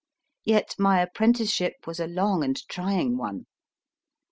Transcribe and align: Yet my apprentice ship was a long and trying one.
Yet 0.43 0.73
my 0.79 0.99
apprentice 0.99 1.51
ship 1.51 1.75
was 1.85 1.99
a 1.99 2.07
long 2.07 2.43
and 2.43 2.57
trying 2.67 3.17
one. 3.17 3.45